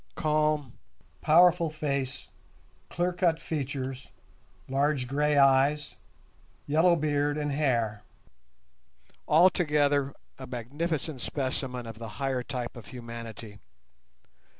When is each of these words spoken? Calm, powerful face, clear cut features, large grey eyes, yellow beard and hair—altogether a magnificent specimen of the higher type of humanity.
Calm, 0.15 0.73
powerful 1.21 1.69
face, 1.69 2.27
clear 2.89 3.13
cut 3.13 3.39
features, 3.39 4.07
large 4.67 5.07
grey 5.07 5.37
eyes, 5.37 5.95
yellow 6.65 6.95
beard 6.95 7.37
and 7.37 7.51
hair—altogether 7.51 10.15
a 10.39 10.47
magnificent 10.47 11.21
specimen 11.21 11.85
of 11.85 11.99
the 11.99 12.09
higher 12.17 12.41
type 12.41 12.75
of 12.75 12.87
humanity. 12.87 13.59